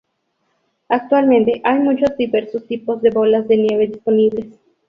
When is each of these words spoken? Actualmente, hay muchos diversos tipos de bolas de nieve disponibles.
Actualmente, 0.89 1.61
hay 1.63 1.77
muchos 1.77 2.17
diversos 2.17 2.65
tipos 2.65 3.03
de 3.03 3.11
bolas 3.11 3.47
de 3.47 3.57
nieve 3.57 3.85
disponibles. 3.85 4.47